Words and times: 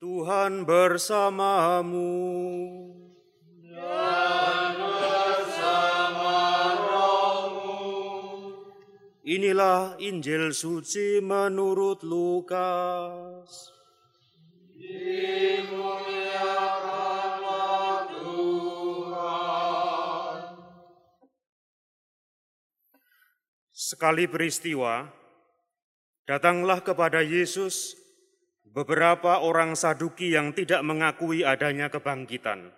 Tuhan 0.00 0.64
bersamamu. 0.64 2.08
Inilah 9.20 10.00
Injil 10.00 10.56
suci 10.56 11.20
menurut 11.20 12.00
Lukas. 12.00 13.68
Sekali 23.68 24.24
peristiwa, 24.24 25.12
datanglah 26.24 26.80
kepada 26.80 27.20
Yesus 27.20 28.00
beberapa 28.70 29.42
orang 29.42 29.74
Saduki 29.74 30.34
yang 30.34 30.54
tidak 30.54 30.82
mengakui 30.86 31.42
adanya 31.42 31.90
kebangkitan. 31.90 32.70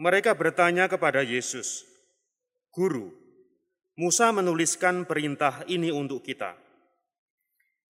Mereka 0.00 0.36
bertanya 0.36 0.88
kepada 0.88 1.20
Yesus, 1.20 1.84
"Guru, 2.72 3.20
Musa 4.00 4.32
menuliskan 4.32 5.04
perintah 5.04 5.60
ini 5.68 5.92
untuk 5.92 6.24
kita. 6.24 6.56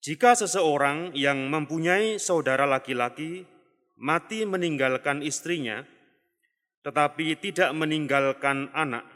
Jika 0.04 0.36
seseorang 0.36 1.16
yang 1.16 1.48
mempunyai 1.48 2.20
saudara 2.20 2.68
laki-laki 2.68 3.48
mati 3.96 4.44
meninggalkan 4.44 5.24
istrinya, 5.24 5.88
tetapi 6.84 7.40
tidak 7.40 7.72
meninggalkan 7.72 8.68
anak, 8.76 9.08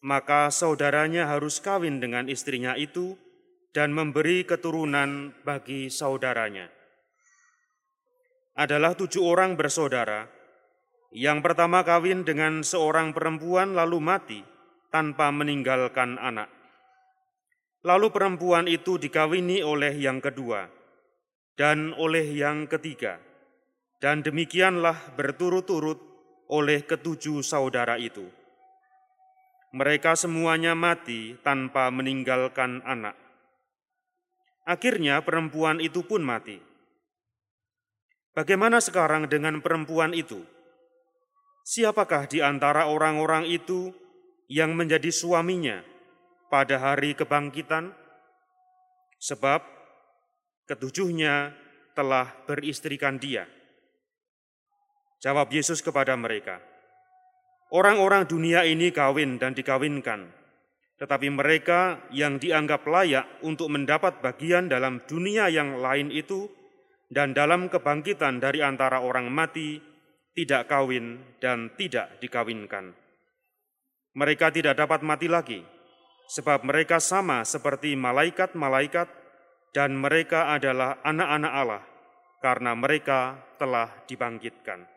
maka 0.00 0.48
saudaranya 0.48 1.28
harus 1.28 1.60
kawin 1.60 2.00
dengan 2.00 2.32
istrinya 2.32 2.72
itu 2.80 3.20
dan 3.76 3.92
memberi 3.92 4.48
keturunan 4.48 5.36
bagi 5.44 5.92
saudaranya. 5.92 6.72
Adalah 8.56 8.96
tujuh 8.96 9.20
orang 9.20 9.52
bersaudara. 9.52 10.32
Yang 11.12 11.44
pertama 11.44 11.84
kawin 11.84 12.24
dengan 12.24 12.64
seorang 12.64 13.12
perempuan 13.12 13.76
lalu 13.76 14.00
mati 14.00 14.40
tanpa 14.88 15.28
meninggalkan 15.28 16.16
anak. 16.16 16.48
Lalu 17.84 18.08
perempuan 18.08 18.64
itu 18.64 18.96
dikawini 18.96 19.60
oleh 19.60 19.92
yang 19.92 20.24
kedua 20.24 20.72
dan 21.60 21.92
oleh 22.00 22.24
yang 22.32 22.64
ketiga. 22.64 23.20
Dan 24.00 24.24
demikianlah 24.24 25.16
berturut-turut 25.20 26.00
oleh 26.48 26.80
ketujuh 26.84 27.44
saudara 27.44 28.00
itu. 28.00 28.24
Mereka 29.76 30.16
semuanya 30.16 30.72
mati 30.72 31.36
tanpa 31.44 31.92
meninggalkan 31.92 32.80
anak. 32.80 33.25
Akhirnya 34.66 35.22
perempuan 35.22 35.78
itu 35.78 36.02
pun 36.02 36.26
mati. 36.26 36.58
Bagaimana 38.34 38.82
sekarang 38.82 39.30
dengan 39.30 39.62
perempuan 39.62 40.12
itu? 40.12 40.42
Siapakah 41.62 42.26
di 42.26 42.42
antara 42.42 42.90
orang-orang 42.90 43.46
itu 43.46 43.94
yang 44.50 44.74
menjadi 44.74 45.08
suaminya 45.08 45.80
pada 46.50 46.82
hari 46.82 47.14
kebangkitan? 47.14 47.94
Sebab 49.22 49.64
ketujuhnya 50.68 51.54
telah 51.96 52.28
beristrikan 52.44 53.16
dia. 53.16 53.48
Jawab 55.24 55.48
Yesus 55.48 55.80
kepada 55.80 56.12
mereka, 56.12 56.60
Orang-orang 57.66 58.30
dunia 58.30 58.62
ini 58.62 58.94
kawin 58.94 59.42
dan 59.42 59.50
dikawinkan, 59.50 60.30
tetapi 60.96 61.28
mereka 61.28 62.08
yang 62.08 62.40
dianggap 62.40 62.88
layak 62.88 63.28
untuk 63.44 63.68
mendapat 63.68 64.24
bagian 64.24 64.72
dalam 64.72 65.04
dunia 65.04 65.52
yang 65.52 65.76
lain 65.76 66.08
itu 66.08 66.48
dan 67.12 67.36
dalam 67.36 67.68
kebangkitan 67.68 68.40
dari 68.40 68.64
antara 68.64 69.04
orang 69.04 69.28
mati 69.28 69.78
tidak 70.32 70.68
kawin 70.68 71.20
dan 71.40 71.72
tidak 71.76 72.16
dikawinkan. 72.20 72.96
Mereka 74.16 74.48
tidak 74.52 74.80
dapat 74.80 75.04
mati 75.04 75.28
lagi, 75.28 75.60
sebab 76.32 76.64
mereka 76.64 76.96
sama 76.96 77.44
seperti 77.44 77.92
malaikat-malaikat 77.92 79.08
dan 79.76 79.92
mereka 79.92 80.56
adalah 80.56 81.00
anak-anak 81.04 81.52
Allah 81.52 81.84
karena 82.40 82.72
mereka 82.72 83.36
telah 83.60 83.92
dibangkitkan. 84.08 84.88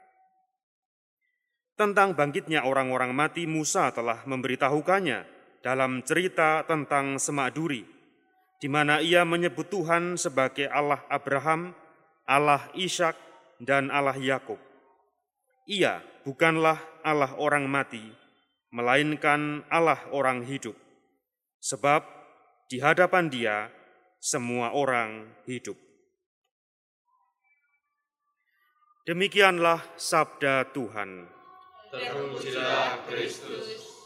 Tentang 1.79 2.11
bangkitnya 2.11 2.67
orang-orang 2.67 3.15
mati, 3.15 3.47
Musa 3.47 3.87
telah 3.95 4.23
memberitahukannya 4.27 5.38
dalam 5.59 6.03
cerita 6.03 6.63
tentang 6.63 7.19
semak 7.19 7.55
duri, 7.55 7.83
di 8.59 8.67
mana 8.67 8.99
ia 9.03 9.23
menyebut 9.27 9.67
Tuhan 9.67 10.15
sebagai 10.15 10.67
Allah 10.71 11.03
Abraham, 11.11 11.75
Allah 12.27 12.67
Ishak, 12.75 13.15
dan 13.59 13.91
Allah 13.91 14.15
Yakub. 14.15 14.59
Ia 15.67 15.99
bukanlah 16.23 16.79
Allah 17.03 17.35
orang 17.35 17.67
mati, 17.67 18.01
melainkan 18.71 19.67
Allah 19.67 19.99
orang 20.15 20.47
hidup. 20.47 20.75
Sebab 21.59 22.07
di 22.71 22.79
hadapan 22.79 23.27
Dia 23.27 23.67
semua 24.19 24.71
orang 24.71 25.27
hidup. 25.43 25.75
Demikianlah 29.03 29.81
sabda 29.97 30.69
Tuhan. 30.69 31.25
Terpujilah 31.89 33.09
Kristus. 33.09 33.98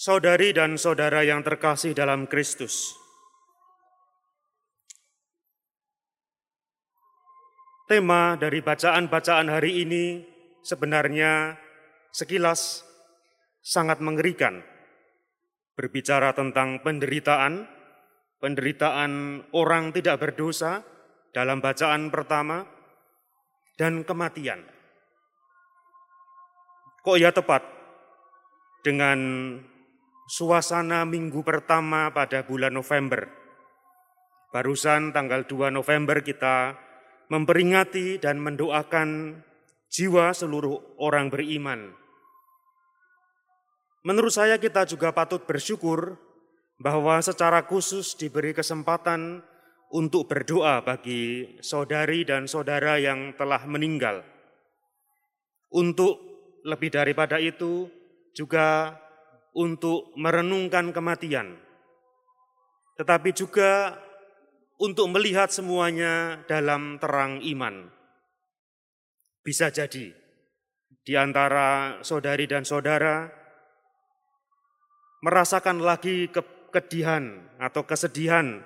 Saudari 0.00 0.56
dan 0.56 0.80
saudara 0.80 1.20
yang 1.20 1.44
terkasih 1.44 1.92
dalam 1.92 2.24
Kristus, 2.24 2.96
tema 7.84 8.32
dari 8.40 8.64
bacaan-bacaan 8.64 9.52
hari 9.52 9.84
ini 9.84 10.24
sebenarnya 10.64 11.52
sekilas 12.16 12.80
sangat 13.60 14.00
mengerikan. 14.00 14.64
Berbicara 15.76 16.32
tentang 16.32 16.80
penderitaan, 16.80 17.68
penderitaan 18.40 19.44
orang 19.52 19.92
tidak 19.92 20.16
berdosa 20.16 20.80
dalam 21.36 21.60
bacaan 21.60 22.08
pertama, 22.08 22.64
dan 23.76 24.00
kematian. 24.08 24.64
Kok 27.04 27.20
ya 27.20 27.36
tepat 27.36 27.68
dengan 28.80 29.20
suasana 30.30 31.02
minggu 31.02 31.42
pertama 31.42 32.14
pada 32.14 32.46
bulan 32.46 32.70
November. 32.70 33.26
Barusan 34.54 35.10
tanggal 35.10 35.42
2 35.42 35.74
November 35.74 36.22
kita 36.22 36.78
memperingati 37.26 38.22
dan 38.22 38.38
mendoakan 38.38 39.42
jiwa 39.90 40.30
seluruh 40.30 41.02
orang 41.02 41.34
beriman. 41.34 41.90
Menurut 44.06 44.30
saya 44.30 44.54
kita 44.62 44.86
juga 44.86 45.10
patut 45.10 45.42
bersyukur 45.50 46.14
bahwa 46.78 47.18
secara 47.18 47.66
khusus 47.66 48.14
diberi 48.14 48.54
kesempatan 48.54 49.42
untuk 49.90 50.30
berdoa 50.30 50.78
bagi 50.86 51.58
saudari 51.58 52.22
dan 52.22 52.46
saudara 52.46 53.02
yang 53.02 53.34
telah 53.34 53.66
meninggal. 53.66 54.22
Untuk 55.74 56.22
lebih 56.62 56.94
daripada 56.94 57.42
itu 57.42 57.90
juga 58.30 58.94
untuk 59.56 60.14
merenungkan 60.14 60.94
kematian, 60.94 61.58
tetapi 63.00 63.30
juga 63.34 63.98
untuk 64.80 65.12
melihat 65.12 65.52
semuanya 65.52 66.40
dalam 66.48 66.96
terang 66.96 67.42
iman. 67.44 67.90
Bisa 69.40 69.72
jadi 69.72 70.12
di 71.00 71.14
antara 71.16 72.00
saudari 72.04 72.44
dan 72.44 72.64
saudara 72.64 73.28
merasakan 75.20 75.80
lagi 75.80 76.28
ke 76.28 76.40
kedihan 76.72 77.40
atau 77.60 77.84
kesedihan 77.84 78.62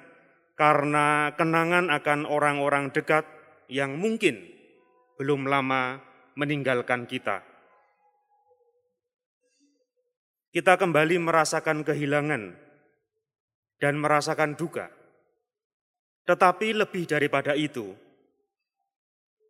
karena 0.54 1.34
kenangan 1.34 1.90
akan 1.90 2.26
orang-orang 2.30 2.94
dekat 2.94 3.26
yang 3.66 3.98
mungkin 3.98 4.38
belum 5.18 5.50
lama 5.50 5.98
meninggalkan 6.38 7.06
kita. 7.06 7.53
Kita 10.54 10.78
kembali 10.78 11.18
merasakan 11.18 11.82
kehilangan 11.82 12.54
dan 13.82 13.98
merasakan 13.98 14.54
duka. 14.54 14.86
Tetapi 16.30 16.78
lebih 16.78 17.10
daripada 17.10 17.58
itu, 17.58 17.90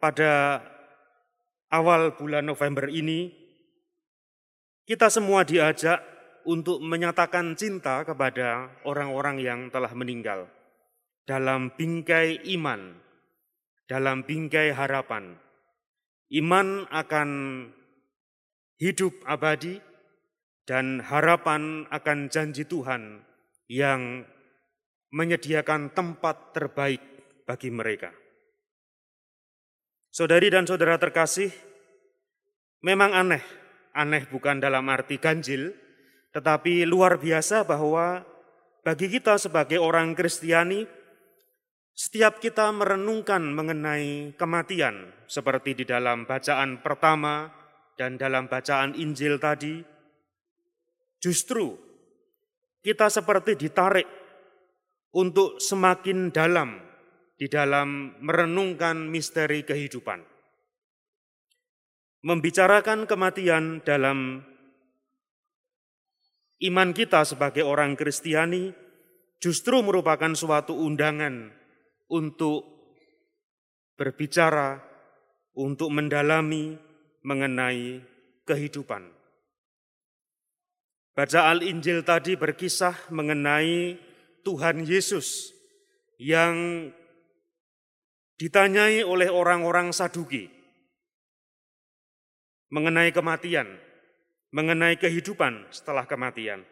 pada 0.00 0.64
awal 1.68 2.16
bulan 2.16 2.48
November 2.48 2.88
ini, 2.88 3.28
kita 4.88 5.12
semua 5.12 5.44
diajak 5.44 6.00
untuk 6.48 6.80
menyatakan 6.80 7.52
cinta 7.52 8.00
kepada 8.00 8.72
orang-orang 8.88 9.44
yang 9.44 9.60
telah 9.68 9.92
meninggal 9.92 10.48
dalam 11.28 11.68
bingkai 11.76 12.48
iman, 12.56 12.96
dalam 13.84 14.24
bingkai 14.24 14.72
harapan. 14.72 15.36
Iman 16.32 16.88
akan 16.88 17.28
hidup 18.80 19.20
abadi 19.28 19.92
dan 20.64 21.04
harapan 21.04 21.84
akan 21.92 22.32
janji 22.32 22.64
Tuhan 22.64 23.20
yang 23.68 24.24
menyediakan 25.12 25.92
tempat 25.92 26.56
terbaik 26.56 27.00
bagi 27.44 27.70
mereka. 27.70 28.10
Saudari 30.10 30.48
dan 30.48 30.64
saudara 30.64 30.96
terkasih, 30.96 31.50
memang 32.82 33.12
aneh, 33.12 33.42
aneh 33.92 34.24
bukan 34.30 34.58
dalam 34.58 34.86
arti 34.88 35.20
ganjil, 35.20 35.74
tetapi 36.34 36.86
luar 36.88 37.18
biasa 37.20 37.62
bahwa 37.62 38.22
bagi 38.82 39.06
kita 39.10 39.38
sebagai 39.38 39.78
orang 39.78 40.12
Kristiani, 40.12 40.86
setiap 41.94 42.42
kita 42.42 42.74
merenungkan 42.74 43.42
mengenai 43.54 44.34
kematian, 44.34 45.14
seperti 45.30 45.78
di 45.78 45.84
dalam 45.86 46.26
bacaan 46.26 46.82
pertama 46.82 47.54
dan 47.94 48.18
dalam 48.18 48.50
bacaan 48.50 48.98
Injil 48.98 49.38
tadi, 49.38 49.93
justru 51.24 51.72
kita 52.84 53.08
seperti 53.08 53.56
ditarik 53.56 54.04
untuk 55.16 55.56
semakin 55.56 56.28
dalam 56.28 56.76
di 57.40 57.48
dalam 57.48 58.20
merenungkan 58.20 59.08
misteri 59.08 59.64
kehidupan. 59.64 60.20
Membicarakan 62.24 63.08
kematian 63.08 63.80
dalam 63.80 64.44
iman 66.60 66.90
kita 66.92 67.24
sebagai 67.24 67.64
orang 67.64 67.96
Kristiani 67.96 68.68
justru 69.40 69.80
merupakan 69.80 70.32
suatu 70.36 70.76
undangan 70.76 71.52
untuk 72.12 72.64
berbicara, 73.96 74.80
untuk 75.56 75.88
mendalami 75.88 76.76
mengenai 77.24 78.00
kehidupan. 78.44 79.23
Baca 81.14 81.46
Al-Injil 81.46 82.02
tadi 82.02 82.34
berkisah 82.34 83.14
mengenai 83.14 83.94
Tuhan 84.42 84.82
Yesus 84.82 85.54
yang 86.18 86.90
ditanyai 88.34 89.06
oleh 89.06 89.30
orang-orang 89.30 89.94
Saduki 89.94 90.50
mengenai 92.74 93.14
kematian, 93.14 93.78
mengenai 94.50 94.98
kehidupan 94.98 95.70
setelah 95.70 96.02
kematian. 96.10 96.66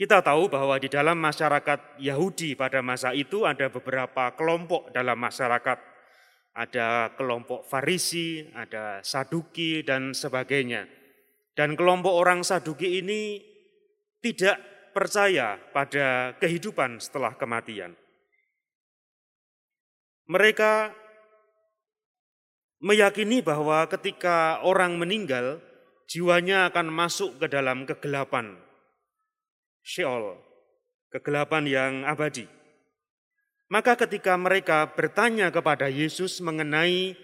Kita 0.00 0.24
tahu 0.24 0.48
bahwa 0.48 0.80
di 0.80 0.88
dalam 0.88 1.20
masyarakat 1.20 2.00
Yahudi 2.00 2.56
pada 2.56 2.80
masa 2.80 3.12
itu 3.12 3.44
ada 3.44 3.68
beberapa 3.68 4.32
kelompok 4.32 4.92
dalam 4.96 5.20
masyarakat. 5.20 5.76
Ada 6.56 7.12
kelompok 7.20 7.68
Farisi, 7.68 8.48
ada 8.56 9.04
Saduki, 9.04 9.84
dan 9.84 10.16
sebagainya. 10.16 10.88
Dan 11.56 11.72
kelompok 11.72 12.12
orang 12.12 12.44
Saduki 12.44 13.00
ini 13.00 13.40
tidak 14.20 14.60
percaya 14.92 15.56
pada 15.72 16.36
kehidupan 16.36 17.00
setelah 17.00 17.32
kematian. 17.32 17.96
Mereka 20.28 20.92
meyakini 22.84 23.40
bahwa 23.40 23.88
ketika 23.88 24.60
orang 24.68 25.00
meninggal, 25.00 25.64
jiwanya 26.12 26.68
akan 26.68 26.92
masuk 26.92 27.40
ke 27.40 27.46
dalam 27.48 27.88
kegelapan, 27.88 28.60
Sheol, 29.80 30.36
kegelapan 31.08 31.64
yang 31.64 31.92
abadi. 32.04 32.44
Maka 33.72 33.96
ketika 33.98 34.36
mereka 34.38 34.92
bertanya 34.92 35.50
kepada 35.50 35.88
Yesus 35.90 36.38
mengenai 36.44 37.16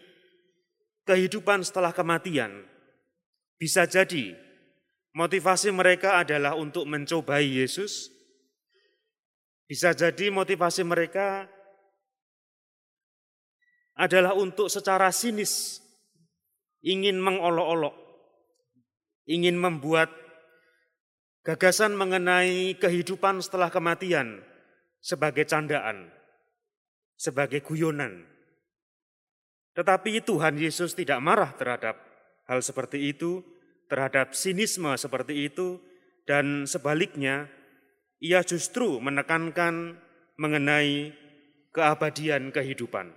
kehidupan 1.07 1.63
setelah 1.63 1.95
kematian, 1.95 2.72
bisa 3.63 3.87
jadi 3.87 4.35
motivasi 5.15 5.71
mereka 5.71 6.19
adalah 6.19 6.59
untuk 6.59 6.83
mencobai 6.83 7.47
Yesus. 7.47 8.11
Bisa 9.71 9.95
jadi 9.95 10.35
motivasi 10.35 10.83
mereka 10.83 11.47
adalah 13.95 14.35
untuk 14.35 14.67
secara 14.67 15.15
sinis 15.15 15.79
ingin 16.83 17.23
mengolok-olok, 17.23 17.95
ingin 19.31 19.55
membuat 19.55 20.11
Gagasan 21.43 21.99
mengenai 21.99 22.79
kehidupan 22.79 23.43
setelah 23.43 23.67
kematian 23.67 24.47
sebagai 25.03 25.43
candaan, 25.43 26.07
sebagai 27.19 27.67
guyonan. 27.67 28.23
Tetapi 29.75 30.23
Tuhan 30.23 30.55
Yesus 30.55 30.95
tidak 30.95 31.19
marah 31.19 31.51
terhadap 31.59 32.12
hal 32.47 32.61
seperti 32.63 33.13
itu, 33.13 33.43
terhadap 33.87 34.33
sinisme 34.33 34.91
seperti 34.97 35.47
itu, 35.51 35.79
dan 36.25 36.65
sebaliknya, 36.65 37.51
ia 38.23 38.41
justru 38.47 39.03
menekankan 39.03 39.99
mengenai 40.39 41.13
keabadian 41.75 42.55
kehidupan. 42.55 43.11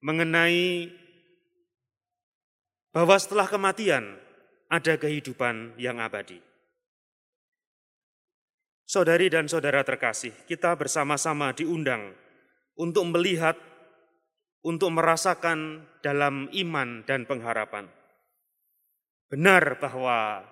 Mengenai 0.00 0.92
bahwa 2.96 3.16
setelah 3.20 3.44
kematian 3.44 4.16
ada 4.72 4.96
kehidupan 4.96 5.76
yang 5.76 6.00
abadi. 6.00 6.40
Saudari 8.86 9.26
dan 9.26 9.50
saudara 9.50 9.82
terkasih, 9.82 10.32
kita 10.46 10.72
bersama-sama 10.78 11.50
diundang 11.50 12.14
untuk 12.78 13.02
melihat, 13.10 13.58
untuk 14.66 14.90
merasakan 14.90 15.86
dalam 16.02 16.50
iman 16.50 17.06
dan 17.06 17.22
pengharapan. 17.22 17.86
Benar 19.30 19.78
bahwa 19.78 20.42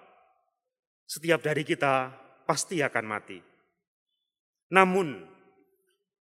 setiap 1.11 1.43
dari 1.43 1.67
kita 1.67 2.15
pasti 2.47 2.79
akan 2.79 3.05
mati. 3.11 3.39
Namun, 4.71 5.19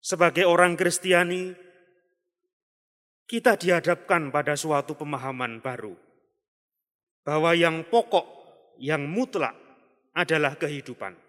sebagai 0.01 0.49
orang 0.49 0.73
Kristiani, 0.73 1.53
kita 3.29 3.57
dihadapkan 3.57 4.33
pada 4.33 4.57
suatu 4.57 4.97
pemahaman 4.97 5.61
baru 5.61 5.93
bahwa 7.25 7.53
yang 7.53 7.85
pokok, 7.85 8.25
yang 8.81 9.05
mutlak 9.05 9.53
adalah 10.13 10.57
kehidupan 10.57 11.25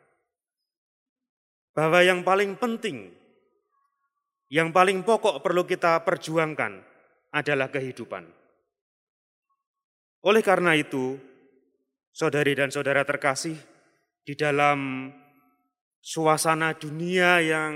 bahwa 1.77 2.01
yang 2.01 2.25
paling 2.25 2.57
penting, 2.57 3.13
yang 4.47 4.71
paling 4.71 5.03
pokok 5.03 5.43
perlu 5.43 5.67
kita 5.67 6.03
perjuangkan 6.07 6.79
adalah 7.35 7.69
kehidupan. 7.69 8.25
Oleh 10.27 10.43
karena 10.43 10.75
itu, 10.75 11.19
saudari 12.11 12.55
dan 12.55 12.71
saudara 12.71 13.03
terkasih, 13.07 13.59
di 14.27 14.35
dalam 14.35 15.11
suasana 16.03 16.75
dunia 16.75 17.39
yang 17.43 17.75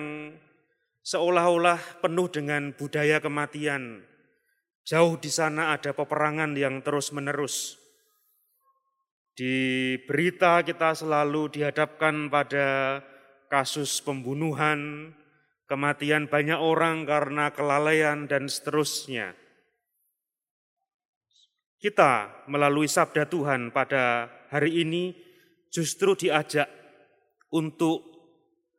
seolah-olah 1.02 2.02
penuh 2.02 2.26
dengan 2.30 2.74
budaya 2.74 3.22
kematian, 3.22 4.02
jauh 4.82 5.14
di 5.18 5.30
sana 5.30 5.74
ada 5.74 5.94
peperangan 5.94 6.54
yang 6.58 6.82
terus-menerus. 6.82 7.78
Di 9.34 9.96
berita 10.04 10.60
kita 10.66 10.92
selalu 10.92 11.54
dihadapkan 11.54 12.28
pada 12.28 13.00
kasus 13.46 14.02
pembunuhan, 14.02 15.10
kematian 15.70 16.26
banyak 16.26 16.58
orang 16.58 17.06
karena 17.06 17.54
kelalaian, 17.54 18.26
dan 18.26 18.50
seterusnya. 18.50 19.38
Kita 21.78 22.44
melalui 22.50 22.90
sabda 22.90 23.30
Tuhan 23.30 23.70
pada 23.70 24.26
hari 24.50 24.82
ini 24.82 25.14
justru 25.70 26.18
diajak 26.18 26.66
untuk 27.54 28.02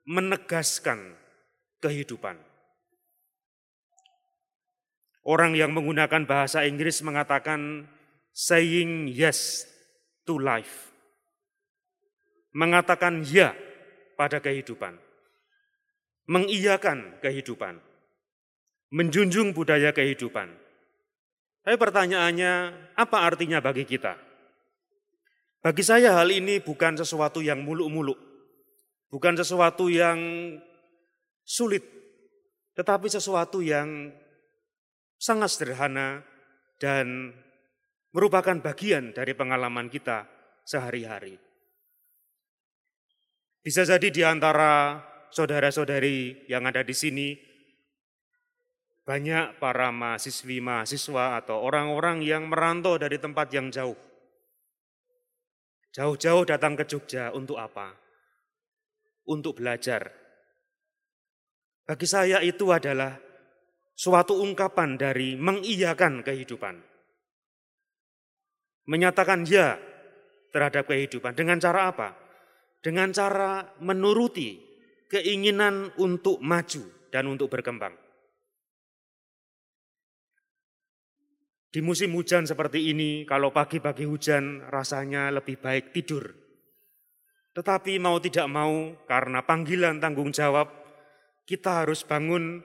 menegaskan 0.04 1.16
kehidupan. 1.80 2.36
Orang 5.24 5.56
yang 5.56 5.72
menggunakan 5.72 6.28
bahasa 6.28 6.68
Inggris 6.68 7.00
mengatakan 7.02 7.88
saying 8.36 9.08
yes 9.08 9.64
to 10.28 10.36
life. 10.38 10.92
Mengatakan 12.52 13.24
ya 13.24 13.56
pada 14.20 14.44
kehidupan. 14.44 15.11
Mengiyakan 16.30 17.22
kehidupan. 17.24 17.82
Menjunjung 18.92 19.56
budaya 19.56 19.96
kehidupan. 19.96 20.52
Tapi 21.62 21.78
pertanyaannya, 21.78 22.54
apa 22.98 23.18
artinya 23.22 23.62
bagi 23.62 23.86
kita? 23.86 24.18
Bagi 25.62 25.86
saya 25.86 26.18
hal 26.18 26.34
ini 26.34 26.58
bukan 26.58 26.98
sesuatu 26.98 27.40
yang 27.46 27.62
muluk-muluk. 27.62 28.18
Bukan 29.14 29.38
sesuatu 29.38 29.88
yang 29.94 30.18
sulit. 31.46 31.86
Tetapi 32.74 33.08
sesuatu 33.12 33.62
yang 33.62 34.10
sangat 35.22 35.54
sederhana 35.54 36.26
dan 36.82 37.30
merupakan 38.10 38.58
bagian 38.58 39.14
dari 39.14 39.38
pengalaman 39.38 39.86
kita 39.86 40.26
sehari-hari. 40.66 41.38
Bisa 43.62 43.86
jadi 43.86 44.10
di 44.10 44.26
antara 44.26 44.98
saudara-saudari 45.32 46.46
yang 46.52 46.68
ada 46.68 46.84
di 46.84 46.94
sini, 46.96 47.34
banyak 49.02 49.58
para 49.58 49.90
mahasiswi, 49.90 50.62
mahasiswa 50.62 51.42
atau 51.42 51.60
orang-orang 51.66 52.22
yang 52.22 52.46
merantau 52.48 53.02
dari 53.02 53.18
tempat 53.18 53.50
yang 53.50 53.74
jauh. 53.74 53.98
Jauh-jauh 55.92 56.48
datang 56.48 56.80
ke 56.80 56.88
Jogja 56.88 57.36
untuk 57.36 57.60
apa? 57.60 57.92
Untuk 59.28 59.60
belajar. 59.60 60.08
Bagi 61.84 62.08
saya 62.08 62.40
itu 62.40 62.72
adalah 62.72 63.20
suatu 63.92 64.40
ungkapan 64.40 64.96
dari 64.96 65.36
mengiyakan 65.36 66.24
kehidupan. 66.24 66.80
Menyatakan 68.88 69.44
ya 69.44 69.76
terhadap 70.56 70.88
kehidupan. 70.88 71.36
Dengan 71.36 71.60
cara 71.60 71.92
apa? 71.92 72.16
Dengan 72.80 73.12
cara 73.12 73.76
menuruti 73.84 74.71
keinginan 75.12 75.92
untuk 76.00 76.40
maju 76.40 76.88
dan 77.12 77.28
untuk 77.28 77.52
berkembang. 77.52 77.92
Di 81.72 81.84
musim 81.84 82.16
hujan 82.16 82.48
seperti 82.48 82.92
ini, 82.92 83.28
kalau 83.28 83.52
pagi-pagi 83.52 84.08
hujan 84.08 84.64
rasanya 84.72 85.32
lebih 85.32 85.60
baik 85.60 85.92
tidur. 85.92 86.32
Tetapi 87.52 88.00
mau 88.00 88.20
tidak 88.24 88.48
mau, 88.48 88.96
karena 89.08 89.44
panggilan 89.44 90.00
tanggung 90.00 90.32
jawab, 90.32 90.72
kita 91.44 91.84
harus 91.84 92.08
bangun 92.08 92.64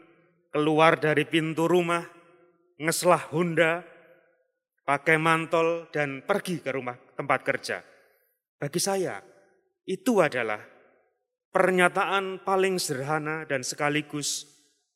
keluar 0.51 0.99
dari 0.99 1.27
pintu 1.27 1.67
rumah, 1.67 2.03
ngeslah 2.79 3.31
Honda, 3.31 3.83
pakai 4.87 5.19
mantol, 5.19 5.91
dan 5.91 6.23
pergi 6.23 6.63
ke 6.63 6.71
rumah 6.71 6.99
tempat 7.15 7.43
kerja. 7.47 7.83
Bagi 8.59 8.79
saya, 8.83 9.23
itu 9.87 10.19
adalah 10.19 10.76
pernyataan 11.57 12.45
paling 12.45 12.77
sederhana 12.77 13.49
dan 13.49 13.65
sekaligus 13.65 14.45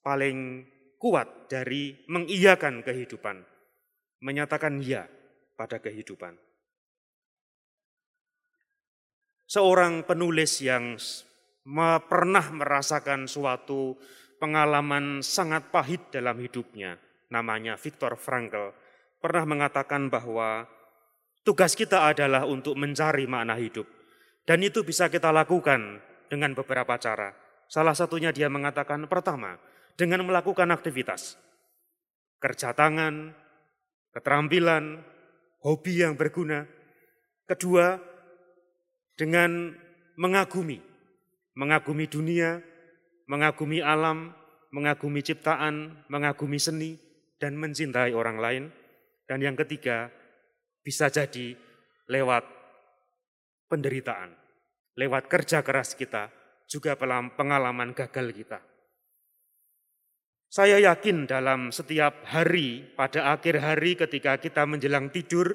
paling 0.05 0.69
kuat 1.00 1.49
dari 1.49 1.97
mengiyakan 2.05 2.85
kehidupan 2.85 3.40
menyatakan 4.21 4.85
ya 4.85 5.09
pada 5.57 5.81
kehidupan. 5.81 6.37
Seorang 9.49 10.05
penulis 10.05 10.61
yang 10.61 11.00
pernah 12.05 12.45
merasakan 12.52 13.25
suatu 13.25 13.97
pengalaman 14.37 15.25
sangat 15.25 15.73
pahit 15.73 16.12
dalam 16.12 16.37
hidupnya, 16.45 17.00
namanya 17.33 17.81
Viktor 17.81 18.21
Frankl, 18.21 18.76
pernah 19.17 19.49
mengatakan 19.49 20.12
bahwa 20.12 20.69
tugas 21.40 21.73
kita 21.73 22.05
adalah 22.12 22.45
untuk 22.45 22.76
mencari 22.76 23.25
makna 23.25 23.57
hidup. 23.57 23.88
Dan 24.45 24.61
itu 24.61 24.85
bisa 24.85 25.09
kita 25.09 25.33
lakukan 25.33 26.10
dengan 26.30 26.54
beberapa 26.54 26.94
cara. 26.96 27.34
Salah 27.66 27.92
satunya 27.92 28.30
dia 28.30 28.46
mengatakan 28.46 29.04
pertama, 29.10 29.58
dengan 29.99 30.22
melakukan 30.22 30.70
aktivitas. 30.70 31.34
Kerja 32.40 32.72
tangan, 32.72 33.34
keterampilan, 34.14 35.02
hobi 35.60 36.06
yang 36.06 36.14
berguna. 36.16 36.64
Kedua, 37.44 37.99
dengan 39.18 39.75
mengagumi, 40.16 40.78
mengagumi 41.58 42.06
dunia, 42.06 42.62
mengagumi 43.28 43.82
alam, 43.82 44.32
mengagumi 44.72 45.20
ciptaan, 45.20 46.06
mengagumi 46.08 46.56
seni, 46.56 46.96
dan 47.37 47.58
mencintai 47.58 48.14
orang 48.14 48.38
lain. 48.38 48.64
Dan 49.26 49.42
yang 49.42 49.58
ketiga, 49.58 50.10
bisa 50.80 51.12
jadi 51.12 51.54
lewat 52.10 52.42
penderitaan, 53.70 54.34
lewat 54.97 55.30
kerja 55.30 55.61
keras 55.61 55.94
kita, 55.94 56.32
juga 56.70 56.94
pengalaman 56.99 57.92
gagal 57.92 58.30
kita. 58.30 58.59
Saya 60.50 60.82
yakin 60.82 61.30
dalam 61.30 61.70
setiap 61.70 62.26
hari, 62.26 62.82
pada 62.99 63.30
akhir 63.30 63.62
hari 63.62 63.94
ketika 63.94 64.35
kita 64.38 64.66
menjelang 64.66 65.06
tidur, 65.14 65.54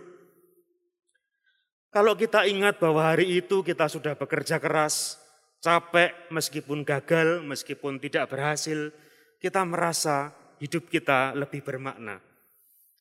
kalau 1.92 2.16
kita 2.16 2.44
ingat 2.48 2.80
bahwa 2.80 3.12
hari 3.16 3.40
itu 3.40 3.64
kita 3.64 3.88
sudah 3.88 4.20
bekerja 4.20 4.60
keras, 4.60 5.20
capek 5.64 6.28
meskipun 6.32 6.84
gagal, 6.84 7.44
meskipun 7.44 8.04
tidak 8.04 8.28
berhasil, 8.32 8.92
kita 9.40 9.64
merasa 9.64 10.36
hidup 10.60 10.88
kita 10.92 11.36
lebih 11.36 11.64
bermakna. 11.64 12.20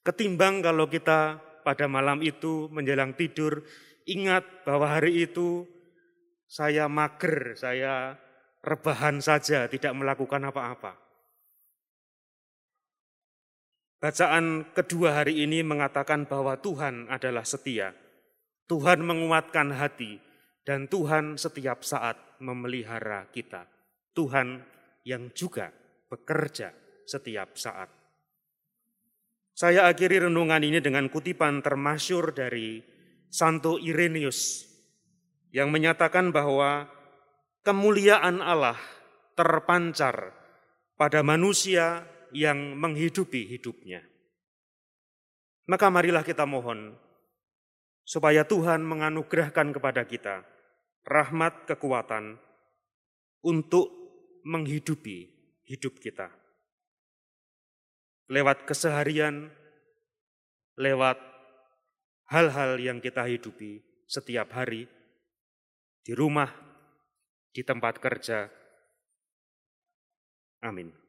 Ketimbang 0.06 0.62
kalau 0.62 0.86
kita 0.86 1.42
pada 1.66 1.90
malam 1.90 2.22
itu 2.22 2.70
menjelang 2.70 3.18
tidur, 3.18 3.66
ingat 4.06 4.46
bahwa 4.62 4.94
hari 4.94 5.26
itu 5.26 5.66
saya 6.54 6.87
mager, 6.87 7.58
saya 7.58 8.14
rebahan 8.62 9.18
saja, 9.18 9.66
tidak 9.66 9.90
melakukan 9.99 10.38
apa-apa. 10.46 10.94
Bacaan 13.99 14.70
kedua 14.70 15.18
hari 15.18 15.42
ini 15.42 15.66
mengatakan 15.66 16.30
bahwa 16.30 16.54
Tuhan 16.62 17.11
adalah 17.11 17.42
setia. 17.42 17.90
Tuhan 18.70 19.02
menguatkan 19.02 19.75
hati 19.75 20.23
dan 20.62 20.87
Tuhan 20.87 21.34
setiap 21.34 21.82
saat 21.82 22.14
memelihara 22.38 23.26
kita. 23.34 23.66
Tuhan 24.14 24.62
yang 25.02 25.34
juga 25.34 25.75
bekerja 26.06 26.70
setiap 27.02 27.58
saat. 27.58 27.90
Saya 29.58 29.90
akhiri 29.90 30.30
renungan 30.30 30.62
ini 30.62 30.78
dengan 30.78 31.11
kutipan 31.11 31.66
termasyur 31.66 32.30
dari 32.30 32.78
Santo 33.26 33.75
Irenaeus 33.82 34.73
yang 35.54 35.70
menyatakan 35.70 36.34
bahwa 36.34 36.90
kemuliaan 37.62 38.42
Allah 38.42 38.75
terpancar 39.38 40.34
pada 40.99 41.23
manusia 41.23 42.02
yang 42.34 42.75
menghidupi 42.75 43.46
hidupnya. 43.46 44.02
Maka 45.70 45.94
marilah 45.94 46.26
kita 46.26 46.42
mohon 46.42 46.99
supaya 48.02 48.42
Tuhan 48.42 48.82
menganugerahkan 48.82 49.70
kepada 49.78 50.02
kita 50.04 50.42
rahmat 51.06 51.70
kekuatan 51.70 52.37
untuk 53.46 53.88
menghidupi 54.42 55.30
hidup 55.70 56.02
kita. 56.02 56.28
Lewat 58.28 58.66
keseharian, 58.66 59.54
lewat 60.75 61.16
hal-hal 62.28 62.80
yang 62.80 62.99
kita 62.99 63.25
hidupi 63.25 63.84
setiap 64.08 64.52
hari, 64.52 64.88
di 66.04 66.12
rumah, 66.12 66.52
di 67.49 67.64
tempat 67.64 67.96
kerja. 67.96 68.44
Amin. 70.61 71.03